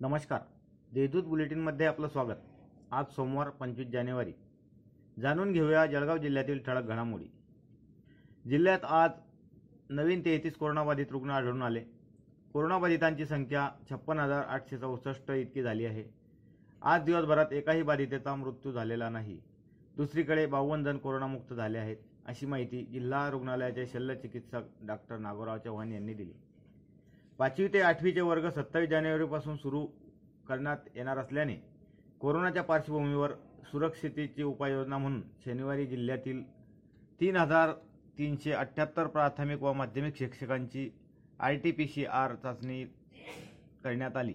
[0.00, 0.40] नमस्कार.
[0.92, 2.34] देशदूत बुलेटिनमध्ये आपलं स्वागत.
[2.90, 4.32] आज सोमवार पंचवीस जानेवारी.
[5.20, 7.24] जाणून घेऊया जळगाव जिल्ह्यातील ठळक घडामोडी.
[8.46, 9.10] जिल्ह्यात आज
[9.90, 11.80] नवीन तेहतीस कोरोनाबाधित रुग्ण आढळून आले.
[12.52, 16.04] कोरोनाबाधितांची संख्या छप्पन हजार आठशे चौसष्ट इतकी झाली आहे.
[16.82, 19.40] आज दिवसभरात एकाही बाधितेचा मृत्यू झालेला नाही.
[19.96, 21.96] दुसरीकडे बावन्न जण कोरोनामुक्त झाले आहेत
[22.26, 26.32] अशी माहिती जिल्हा रुग्णालयाचे शल्यचिकित्सक डॉक्टर नागोराव चव्हाण यांनी दिली.
[27.38, 29.84] पाचवी ते आठवीचे वर्ग सत्तावीस जानेवारीपासून सुरू
[30.48, 31.54] करण्यात येणार असल्याने
[32.20, 33.32] कोरोनाच्या पार्श्वभूमीवर
[33.70, 36.42] सुरक्षितेची उपाययोजना म्हणून शनिवारी जिल्ह्यातील
[37.20, 37.72] तीन हजार
[38.18, 40.88] तीनशे अठ्ठ्याहत्तर प्राथमिक व माध्यमिक शिक्षकांची
[41.40, 42.84] R T P C R चाचणी
[43.84, 44.34] करण्यात आली.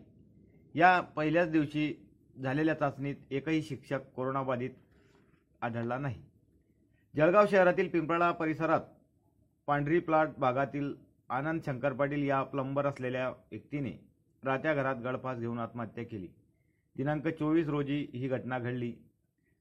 [0.76, 1.94] या पहिल्याच दिवशी
[2.42, 4.70] झालेल्या चाचणीत एकही शिक्षक कोरोनाबाधित
[5.62, 6.22] आढळला नाही.
[7.14, 8.82] जळगाव शहरातील पिंपळा परिसरात
[9.68, 10.94] पांढरी प्लाट भागातील
[11.30, 13.92] आनंद शंकर पाटील या प्लंबर असलेल्या व्यक्तीने
[14.44, 16.28] राहत्या घरात गळफास घेऊन आत्महत्या केली.
[16.96, 18.94] दिनांक चोवीस रोजी ही घटना घडली.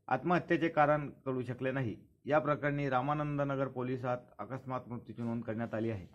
[0.09, 1.97] आत्महत्येचे कारण कळू शकले नाही.
[2.27, 6.07] या प्रकरणी रामानंदनगर पोलिसात अकस्मात मृत्यूची नोंद करण्यात आली आहे.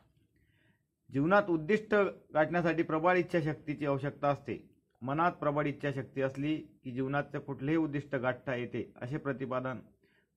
[1.11, 1.95] जीवनात उद्दिष्ट
[2.33, 4.69] गाठण्यासाठी प्रबळ इच्छाशक्तीची आवश्यकता असते.
[5.01, 9.79] मनात प्रबळ इच्छाशक्ती असली की जीवनाचे कुठलेही उद्दिष्ट गाठता येते असे प्रतिपादन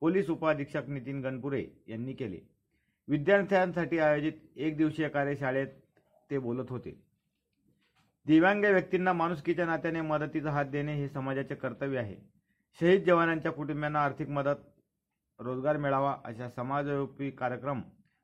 [0.01, 2.60] पोलीस उपअधीक्षक नितीन गणपुरे यांनी केले.
[3.09, 5.69] विद्यार्थ्यांसाठी आयोजित एक दिवसीय कार्यशाळेत
[6.31, 6.91] ते बोलत होते.
[8.27, 12.17] दिव्यांग व्यक्तींना माणुसकीच्या नात्याने मदतीचा हात देणे हे समाजाचे कर्तव्य आहे.
[12.81, 14.61] शहीद जवानांच्या कुटुंबियांना आर्थिक मदत
[15.41, 17.81] रोजगार मिळावा अशा समाजोपयोगी कार्यक्रम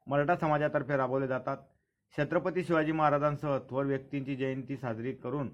[0.06, 1.56] मराठा समाजातर्फे राबवले जातात.
[2.18, 5.50] छत्रपती शिवाजी महाराजांसह थोर व्यक्तींची जयंती साजरी करून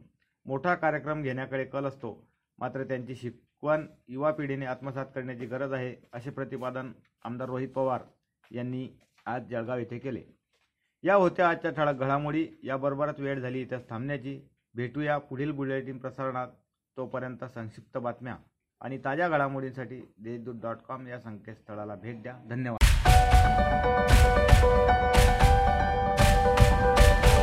[0.46, 2.12] मोठा कार्यक्रम घेण्याकडे कल असतो.
[2.58, 6.92] मात्र त्यांची शिकवण युवा पिढीने आत्मसात करण्याची गरज आहे असे प्रतिपादन
[7.24, 8.02] आमदार रोहित पवार
[8.50, 8.86] यांनी
[9.26, 10.22] आज जळगाव येथे केले.
[11.02, 12.48] या होत्या आजच्या ठळक घडामोडी.
[12.62, 14.40] याबरोबरच वेळ झाली इथंच थांबण्याची.
[14.74, 16.48] भेटूया पुढील बुलेटिन प्रसारणात.
[16.96, 18.36] तोपर्यंत संक्षिप्त बातम्या
[18.80, 22.38] आणि ताज्या घडामोडींसाठी देशदूत डॉट कॉम या संकेतस्थळाला भेट द्या.
[22.48, 22.81] धन्यवाद.